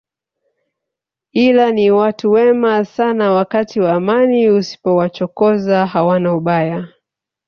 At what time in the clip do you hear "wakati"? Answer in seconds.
3.31-3.79